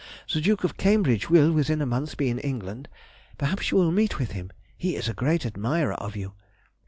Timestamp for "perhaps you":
3.37-3.77